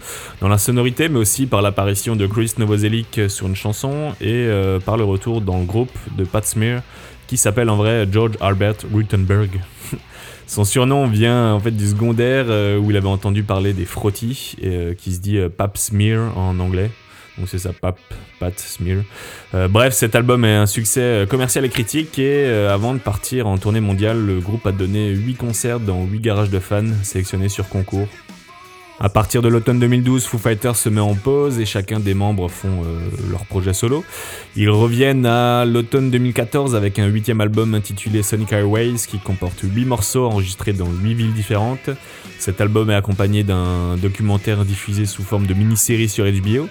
dans 0.41 0.47
la 0.47 0.57
sonorité, 0.57 1.09
mais 1.09 1.19
aussi 1.19 1.45
par 1.45 1.61
l'apparition 1.61 2.15
de 2.15 2.25
Chris 2.25 2.53
Novoselic 2.57 3.29
sur 3.29 3.45
une 3.45 3.55
chanson 3.55 4.15
et 4.19 4.33
euh, 4.33 4.79
par 4.79 4.97
le 4.97 5.03
retour 5.03 5.41
dans 5.41 5.59
le 5.59 5.65
groupe 5.65 5.95
de 6.17 6.23
Pat 6.23 6.43
Smear, 6.43 6.81
qui 7.27 7.37
s'appelle 7.37 7.69
en 7.69 7.75
vrai 7.75 8.07
George 8.11 8.31
Albert 8.41 8.77
Rutenberg. 8.91 9.61
Son 10.47 10.65
surnom 10.65 11.05
vient 11.05 11.53
en 11.53 11.59
fait 11.59 11.69
du 11.69 11.87
secondaire 11.87 12.45
euh, 12.49 12.79
où 12.79 12.89
il 12.89 12.97
avait 12.97 13.07
entendu 13.07 13.43
parler 13.43 13.73
des 13.73 13.85
frottis, 13.85 14.55
qui 14.97 15.13
se 15.13 15.19
dit 15.19 15.37
Pap 15.55 15.77
Smear 15.77 16.35
en 16.35 16.59
anglais. 16.59 16.89
C'est 17.47 17.59
ça, 17.59 17.71
Pap, 17.73 17.97
Pat 18.39 18.57
Smear. 18.59 19.03
Euh, 19.53 19.67
bref, 19.67 19.93
cet 19.93 20.15
album 20.15 20.45
est 20.45 20.55
un 20.55 20.65
succès 20.65 21.01
euh, 21.01 21.25
commercial 21.25 21.65
et 21.65 21.69
critique 21.69 22.19
et 22.19 22.45
euh, 22.45 22.73
avant 22.73 22.93
de 22.93 22.99
partir 22.99 23.47
en 23.47 23.57
tournée 23.57 23.79
mondiale, 23.79 24.25
le 24.25 24.39
groupe 24.39 24.65
a 24.67 24.71
donné 24.71 25.09
8 25.09 25.35
concerts 25.35 25.79
dans 25.79 26.03
8 26.05 26.19
garages 26.19 26.49
de 26.49 26.59
fans 26.59 26.83
sélectionnés 27.03 27.49
sur 27.49 27.69
concours. 27.69 28.07
À 29.01 29.07
partir 29.07 29.41
de 29.41 29.47
l'automne 29.47 29.79
2012, 29.79 30.25
Foo 30.25 30.37
Fighters 30.37 30.75
se 30.75 30.89
met 30.89 30.99
en 30.99 31.15
pause 31.15 31.57
et 31.57 31.65
chacun 31.65 32.01
des 32.01 32.13
membres 32.13 32.49
font 32.49 32.83
euh, 32.83 32.99
leur 33.31 33.45
projet 33.45 33.73
solo. 33.73 34.03
Ils 34.57 34.69
reviennent 34.69 35.25
à 35.25 35.63
l'automne 35.63 36.11
2014 36.11 36.75
avec 36.75 36.99
un 36.99 37.07
huitième 37.07 37.39
album 37.39 37.75
intitulé 37.75 38.23
Sonic 38.23 38.51
Airways 38.51 38.95
qui 39.07 39.17
comporte 39.19 39.61
8 39.63 39.85
morceaux 39.85 40.25
enregistrés 40.25 40.73
dans 40.73 40.89
8 40.89 41.13
villes 41.13 41.33
différentes. 41.33 41.89
Cet 42.39 42.59
album 42.59 42.89
est 42.89 42.95
accompagné 42.95 43.43
d'un 43.43 43.95
documentaire 43.95 44.65
diffusé 44.65 45.05
sous 45.05 45.23
forme 45.23 45.47
de 45.47 45.53
mini-série 45.53 46.09
sur 46.09 46.25
HBO. 46.25 46.67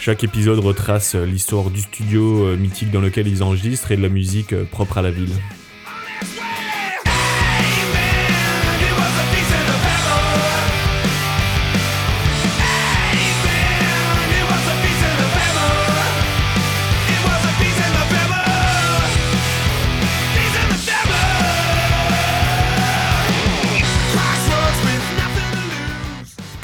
Chaque 0.00 0.24
épisode 0.24 0.58
retrace 0.58 1.14
l'histoire 1.14 1.70
du 1.70 1.82
studio 1.82 2.46
euh, 2.46 2.56
mythique 2.56 2.90
dans 2.90 3.00
lequel 3.00 3.28
ils 3.28 3.44
enregistrent 3.44 3.92
et 3.92 3.96
de 3.96 4.02
la 4.02 4.08
musique 4.08 4.52
euh, 4.52 4.64
propre 4.64 4.98
à 4.98 5.02
la 5.02 5.12
ville. 5.12 5.30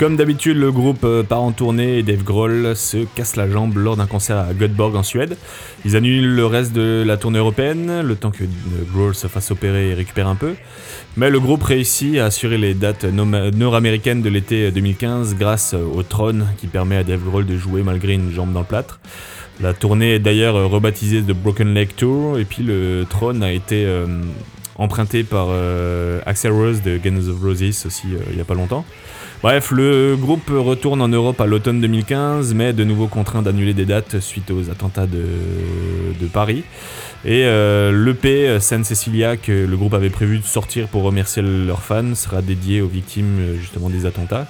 Comme 0.04 0.16
d'habitude, 0.16 0.58
le 0.58 0.70
groupe 0.70 1.04
euh, 1.04 1.22
part 1.22 1.40
en 1.40 1.52
tournée 1.52 1.96
et 1.96 2.02
Dave 2.02 2.24
Grohl 2.24 2.76
se 2.76 3.06
casse 3.14 3.36
la 3.36 3.48
jambe 3.48 3.78
lors 3.78 3.96
d'un 3.96 4.06
concert 4.06 4.36
à 4.36 4.52
Göteborg 4.52 4.94
en 4.96 5.02
Suède. 5.02 5.38
Ils 5.86 5.96
annulent 5.96 6.34
le 6.34 6.44
reste 6.44 6.74
de 6.74 7.02
la 7.06 7.16
tournée 7.16 7.38
européenne, 7.38 8.02
le 8.02 8.14
temps 8.14 8.30
que 8.30 8.44
euh, 8.44 8.46
Grohl 8.92 9.14
se 9.14 9.28
fasse 9.28 9.50
opérer 9.50 9.88
et 9.88 9.94
récupère 9.94 10.28
un 10.28 10.34
peu. 10.34 10.56
Mais 11.16 11.30
le 11.30 11.40
groupe 11.40 11.62
réussit 11.62 12.18
à 12.18 12.26
assurer 12.26 12.58
les 12.58 12.74
dates 12.74 13.04
nord-américaines 13.04 14.20
de 14.20 14.28
l'été 14.28 14.70
2015 14.70 15.36
grâce 15.36 15.72
au 15.72 16.02
Tron 16.02 16.40
qui 16.58 16.66
permet 16.66 16.96
à 16.96 17.02
Dave 17.02 17.24
Grohl 17.24 17.46
de 17.46 17.56
jouer 17.56 17.82
malgré 17.82 18.12
une 18.12 18.30
jambe 18.30 18.52
dans 18.52 18.60
le 18.60 18.66
plâtre. 18.66 19.00
La 19.62 19.72
tournée 19.72 20.16
est 20.16 20.18
d'ailleurs 20.18 20.56
euh, 20.56 20.66
rebaptisée 20.66 21.22
The 21.22 21.32
Broken 21.32 21.72
Leg 21.72 21.96
Tour 21.96 22.38
et 22.38 22.44
puis 22.44 22.62
le 22.62 23.06
Tron 23.08 23.40
a 23.40 23.52
été 23.52 23.86
euh, 23.86 24.06
emprunté 24.76 25.24
par 25.24 25.48
euh, 25.50 26.20
Axel 26.26 26.52
Rose 26.52 26.82
de 26.82 26.98
Guns 26.98 27.28
of 27.28 27.40
Roses 27.40 27.86
aussi 27.86 28.08
euh, 28.12 28.18
il 28.30 28.38
y 28.38 28.40
a 28.40 28.44
pas 28.44 28.54
longtemps. 28.54 28.84
Bref, 29.44 29.72
le 29.72 30.16
groupe 30.16 30.48
retourne 30.48 31.02
en 31.02 31.08
Europe 31.08 31.38
à 31.38 31.44
l'automne 31.44 31.78
2015, 31.78 32.54
mais 32.54 32.72
de 32.72 32.82
nouveau 32.82 33.08
contraint 33.08 33.42
d'annuler 33.42 33.74
des 33.74 33.84
dates 33.84 34.18
suite 34.20 34.50
aux 34.50 34.70
attentats 34.70 35.06
de, 35.06 36.26
Paris. 36.32 36.64
Et 37.26 37.44
euh, 37.44 37.92
l'EP 37.92 38.58
San 38.60 38.84
Cecilia 38.84 39.36
que 39.36 39.52
le 39.52 39.76
groupe 39.76 39.92
avait 39.92 40.08
prévu 40.08 40.38
de 40.38 40.46
sortir 40.46 40.88
pour 40.88 41.02
remercier 41.02 41.42
leurs 41.42 41.82
fans 41.82 42.14
sera 42.14 42.40
dédié 42.40 42.80
aux 42.80 42.88
victimes 42.88 43.38
euh, 43.38 43.56
justement 43.60 43.90
des 43.90 44.06
attentats. 44.06 44.46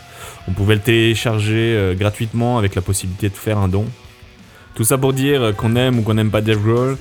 On 0.47 0.53
pouvait 0.53 0.77
le 0.77 0.81
télécharger 0.81 1.75
euh, 1.75 1.95
gratuitement 1.95 2.57
avec 2.57 2.77
la 2.77 2.81
possibilité 2.81 3.29
de 3.29 3.35
faire 3.35 3.59
un 3.59 3.67
don. 3.67 3.87
Tout 4.75 4.85
ça 4.85 4.99
pour 4.99 5.12
dire 5.12 5.54
qu'on 5.57 5.76
aime 5.76 6.00
ou 6.00 6.02
qu'on 6.02 6.14
n'aime 6.14 6.31
pas 6.31 6.40
Dave 6.40 6.61
Grohl, 6.61 6.97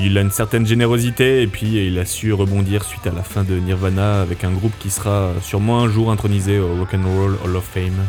il 0.00 0.18
a 0.18 0.20
une 0.20 0.32
certaine 0.32 0.66
générosité 0.66 1.42
et 1.42 1.46
puis 1.46 1.86
il 1.86 1.98
a 1.98 2.04
su 2.04 2.32
rebondir 2.32 2.84
suite 2.84 3.06
à 3.06 3.12
la 3.12 3.22
fin 3.22 3.44
de 3.44 3.54
Nirvana 3.54 4.20
avec 4.20 4.42
un 4.42 4.50
groupe 4.50 4.72
qui 4.80 4.90
sera 4.90 5.30
sûrement 5.40 5.80
un 5.82 5.88
jour 5.88 6.10
intronisé 6.10 6.58
au 6.58 6.74
Rock'n'Roll 6.76 7.38
Hall 7.44 7.56
of 7.56 7.64
Fame. 7.64 8.04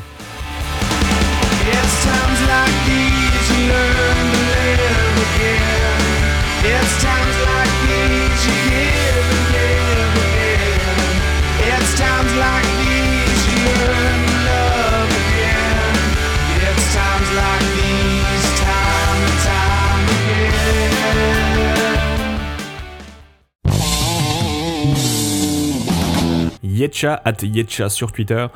Yetcha, 26.85 27.21
at 27.25 27.41
Yetcha 27.41 27.89
sur 27.89 28.11
Twitter. 28.11 28.47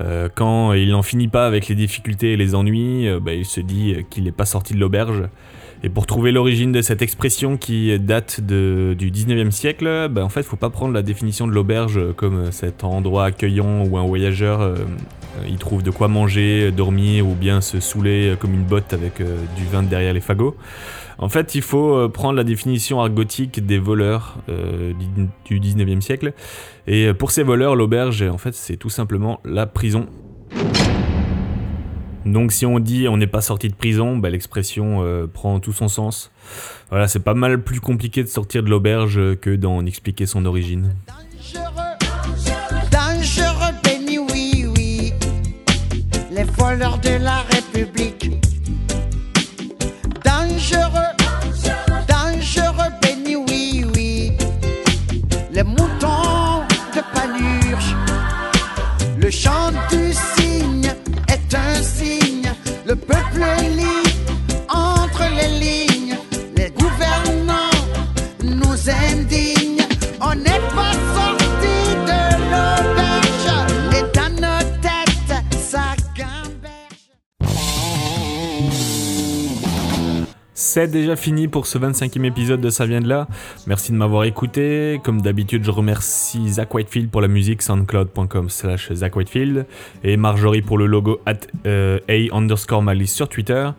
Euh, 0.00 0.28
quand 0.34 0.74
il 0.74 0.90
n'en 0.90 1.02
finit 1.02 1.28
pas 1.28 1.46
avec 1.46 1.68
les 1.68 1.74
difficultés 1.74 2.32
et 2.32 2.36
les 2.36 2.54
ennuis, 2.54 3.08
euh, 3.08 3.18
bah, 3.20 3.32
il 3.32 3.46
se 3.46 3.60
dit 3.60 3.96
qu'il 4.10 4.24
n'est 4.24 4.32
pas 4.32 4.44
sorti 4.44 4.74
de 4.74 4.78
l'auberge. 4.78 5.24
Et 5.82 5.88
pour 5.88 6.06
trouver 6.06 6.32
l'origine 6.32 6.72
de 6.72 6.82
cette 6.82 7.02
expression 7.02 7.56
qui 7.56 7.96
date 8.00 8.40
du 8.40 9.10
19e 9.10 9.52
siècle, 9.52 10.08
bah, 10.10 10.24
en 10.24 10.28
fait, 10.28 10.42
faut 10.42 10.56
pas 10.56 10.70
prendre 10.70 10.92
la 10.92 11.02
définition 11.02 11.46
de 11.46 11.52
l'auberge 11.52 12.00
comme 12.16 12.50
cet 12.50 12.84
endroit 12.84 13.26
accueillant 13.26 13.84
où 13.84 13.96
un 13.96 14.04
voyageur 14.04 14.74
euh, 15.38 15.48
il 15.48 15.56
trouve 15.58 15.82
de 15.82 15.90
quoi 15.90 16.08
manger, 16.08 16.70
dormir 16.72 17.26
ou 17.26 17.34
bien 17.34 17.60
se 17.60 17.80
saouler 17.80 18.34
comme 18.38 18.54
une 18.54 18.64
botte 18.64 18.92
avec 18.92 19.20
euh, 19.20 19.36
du 19.56 19.64
vin 19.64 19.82
derrière 19.82 20.12
les 20.12 20.20
fagots. 20.20 20.56
En 21.18 21.28
fait, 21.28 21.56
il 21.56 21.62
faut 21.62 21.94
euh, 21.94 22.08
prendre 22.08 22.34
la 22.36 22.44
définition 22.44 23.00
argotique 23.00 23.64
des 23.64 23.78
voleurs 23.78 24.38
euh, 24.48 24.92
du 25.44 25.58
du 25.58 25.74
19e 25.74 26.00
siècle. 26.00 26.32
Et 26.86 27.06
euh, 27.06 27.14
pour 27.14 27.32
ces 27.32 27.42
voleurs, 27.42 27.74
l'auberge, 27.74 28.22
en 28.22 28.38
fait, 28.38 28.54
c'est 28.54 28.76
tout 28.76 28.90
simplement 28.90 29.40
la 29.44 29.66
prison. 29.66 30.06
Donc 32.24 32.52
si 32.52 32.66
on 32.66 32.78
dit 32.78 33.08
on 33.08 33.16
n'est 33.16 33.26
pas 33.26 33.40
sorti 33.40 33.68
de 33.68 33.74
prison, 33.74 34.16
bah, 34.16 34.30
l'expression 34.30 35.02
euh, 35.02 35.26
prend 35.26 35.60
tout 35.60 35.72
son 35.72 35.88
sens. 35.88 36.30
Voilà, 36.90 37.08
c'est 37.08 37.20
pas 37.20 37.34
mal 37.34 37.62
plus 37.62 37.80
compliqué 37.80 38.22
de 38.22 38.28
sortir 38.28 38.62
de 38.62 38.68
l'auberge 38.68 39.36
que 39.40 39.56
d'en 39.56 39.84
expliquer 39.86 40.26
son 40.26 40.44
origine. 40.44 40.94
Dangereux, 41.06 41.87
de 46.76 47.18
la 47.18 47.42
République. 47.50 48.17
C'est 80.78 80.86
déjà 80.86 81.16
fini 81.16 81.48
pour 81.48 81.66
ce 81.66 81.76
25e 81.76 82.24
épisode 82.24 82.60
de 82.60 82.70
Ça 82.70 82.86
vient 82.86 83.00
de 83.00 83.08
là. 83.08 83.26
Merci 83.66 83.90
de 83.90 83.96
m'avoir 83.96 84.22
écouté. 84.22 85.00
Comme 85.02 85.20
d'habitude, 85.20 85.64
je 85.64 85.72
remercie 85.72 86.48
Zach 86.50 86.72
Whitefield 86.72 87.10
pour 87.10 87.20
la 87.20 87.26
musique, 87.26 87.62
soundcloud.com 87.62 88.48
slash 88.48 88.92
Zach 88.92 89.16
Whitefield, 89.16 89.66
et 90.04 90.16
Marjorie 90.16 90.62
pour 90.62 90.78
le 90.78 90.86
logo 90.86 91.20
at 91.26 91.40
euh, 91.66 91.98
A 92.08 92.32
underscore 92.32 92.84
Malice 92.84 93.12
sur 93.12 93.28
Twitter. 93.28 93.70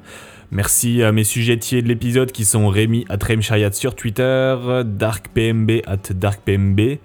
Merci 0.51 1.01
à 1.01 1.13
mes 1.13 1.23
sujettiers 1.23 1.81
de 1.81 1.87
l'épisode 1.87 2.33
qui 2.33 2.43
sont 2.43 2.67
Rémi 2.67 3.05
at 3.07 3.19
Shariat 3.39 3.71
sur 3.71 3.95
Twitter, 3.95 4.57
DarkPMB 4.83 5.71
at 5.87 6.11
DarkPMB, 6.13 6.97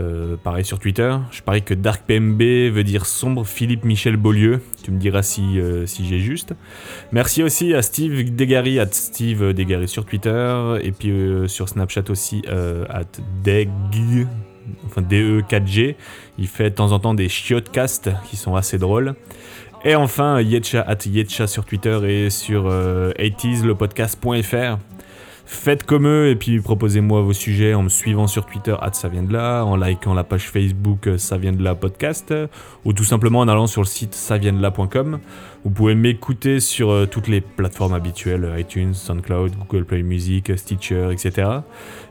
euh, 0.00 0.36
pareil 0.36 0.64
sur 0.64 0.78
Twitter. 0.78 1.14
Je 1.30 1.42
parie 1.42 1.62
que 1.62 1.74
DarkPMB 1.74 2.40
veut 2.72 2.84
dire 2.84 3.06
sombre 3.06 3.44
Philippe 3.46 3.84
Michel 3.84 4.16
Beaulieu. 4.16 4.60
Tu 4.82 4.90
me 4.90 4.98
diras 4.98 5.22
si, 5.22 5.60
euh, 5.60 5.86
j'ai 5.86 6.18
juste. 6.18 6.54
Merci 7.12 7.42
aussi 7.42 7.74
à 7.74 7.82
Steve 7.82 8.34
Degary, 8.34 8.78
Steve 8.90 9.54
sur 9.86 10.04
Twitter, 10.04 10.78
et 10.82 10.92
puis 10.92 11.10
euh, 11.10 11.46
sur 11.46 11.68
Snapchat 11.68 12.10
aussi, 12.10 12.42
at 12.48 13.04
Deg, 13.44 13.68
enfin 14.86 15.02
DE4G. 15.02 15.96
Il 16.38 16.48
fait 16.48 16.70
de 16.70 16.74
temps 16.74 16.92
en 16.92 16.98
temps 16.98 17.14
des 17.14 17.28
chiotcasts 17.28 18.10
qui 18.28 18.36
sont 18.36 18.56
assez 18.56 18.78
drôles. 18.78 19.14
Et 19.82 19.94
enfin, 19.94 20.42
Yetcha, 20.42 20.82
at 20.82 21.06
Yetcha 21.06 21.46
sur 21.46 21.64
Twitter 21.64 21.98
et 22.06 22.30
sur 22.30 22.66
euh, 22.66 23.12
80slepodcast.fr. 23.12 24.78
Faites 25.52 25.82
comme 25.82 26.06
eux 26.06 26.28
et 26.28 26.36
puis 26.36 26.60
proposez-moi 26.60 27.22
vos 27.22 27.32
sujets 27.32 27.74
en 27.74 27.82
me 27.82 27.88
suivant 27.88 28.28
sur 28.28 28.46
Twitter, 28.46 28.74
ça 28.94 29.08
en 29.64 29.74
likant 29.74 30.14
la 30.14 30.22
page 30.22 30.48
Facebook 30.48 31.08
euh, 31.08 31.18
ça 31.18 31.38
vient 31.38 31.50
de 31.52 31.62
podcast, 31.74 32.32
ou 32.84 32.92
tout 32.92 33.02
simplement 33.02 33.40
en 33.40 33.48
allant 33.48 33.66
sur 33.66 33.82
le 33.82 33.86
site 33.86 34.14
là.com. 34.60 35.18
Vous 35.64 35.70
pouvez 35.70 35.94
m'écouter 35.94 36.58
sur 36.58 36.90
euh, 36.90 37.06
toutes 37.06 37.28
les 37.28 37.40
plateformes 37.40 37.92
habituelles, 37.92 38.44
euh, 38.44 38.60
iTunes, 38.60 38.94
SoundCloud, 38.94 39.52
Google 39.68 39.84
Play 39.84 40.02
Music, 40.02 40.56
Stitcher, 40.56 41.10
etc. 41.12 41.48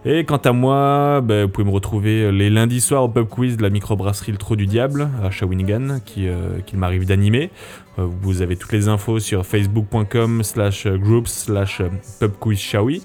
Et 0.05 0.23
quant 0.23 0.37
à 0.37 0.51
moi, 0.51 1.21
ben, 1.21 1.45
vous 1.45 1.49
pouvez 1.49 1.65
me 1.65 1.73
retrouver 1.73 2.23
euh, 2.23 2.31
les 2.31 2.49
lundis 2.49 2.81
soirs 2.81 3.03
au 3.03 3.09
pub 3.09 3.27
quiz 3.27 3.57
de 3.57 3.63
la 3.63 3.69
microbrasserie 3.69 4.31
Le 4.31 4.37
Trou 4.37 4.55
du 4.55 4.67
Diable 4.67 5.09
à 5.23 5.31
Shawinigan, 5.31 5.99
qui, 6.05 6.27
euh, 6.27 6.59
qu'il 6.65 6.79
m'arrive 6.79 7.05
d'animer. 7.05 7.49
Euh, 7.97 8.05
Vous 8.21 8.41
avez 8.41 8.55
toutes 8.55 8.71
les 8.71 8.87
infos 8.87 9.19
sur 9.19 9.45
facebook.com 9.45 10.43
slash 10.43 10.87
groups 10.87 11.29
slash 11.29 11.81
pubquizshawi. 12.19 13.03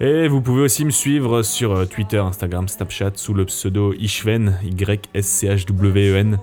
Et 0.00 0.26
vous 0.26 0.40
pouvez 0.40 0.62
aussi 0.62 0.84
me 0.84 0.90
suivre 0.90 1.42
sur 1.42 1.72
euh, 1.72 1.84
Twitter, 1.84 2.18
Instagram, 2.18 2.66
Snapchat 2.66 3.12
sous 3.14 3.34
le 3.34 3.44
pseudo 3.44 3.92
Ishven, 3.92 4.58
Y-S-C-H-W-E-N. 4.64 6.38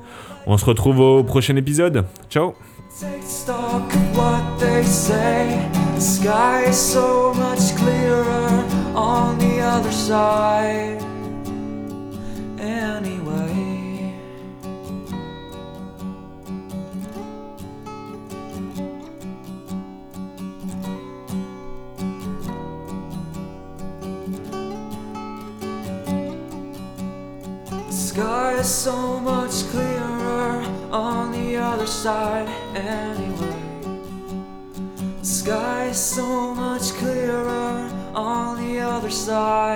On 0.47 0.57
se 0.57 0.65
retrouve 0.65 0.99
au 0.99 1.23
prochain 1.23 1.55
épisode. 1.57 2.05
Ciao 2.29 2.53
Take 2.97 3.23
stock 3.23 3.93
of 3.93 4.17
what 4.17 4.59
they 4.59 4.83
say. 4.83 5.69
The 5.93 6.01
sky 6.01 6.63
is 6.63 6.77
so 6.77 7.33
much 7.35 7.75
clearer 7.77 8.65
on 8.95 9.37
the 9.37 9.59
other 9.61 9.91
side. 9.91 10.99
Anyway, 12.59 14.15
the 27.69 27.91
sky 27.91 28.53
is 28.55 28.67
so 28.67 29.19
much 29.19 29.63
clearer 29.69 29.88
side. 32.03 32.47
Anyway, 32.75 33.59
the 35.19 35.25
sky 35.25 35.87
is 35.87 35.97
so 35.97 36.55
much 36.55 36.93
clearer 36.93 37.91
on 38.15 38.55
the 38.55 38.79
other 38.79 39.09
side. 39.09 39.68